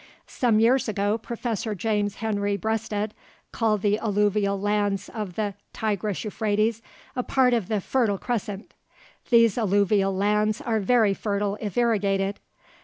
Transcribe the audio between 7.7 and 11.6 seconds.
"fertile crescent." These alluvial lands are very fertile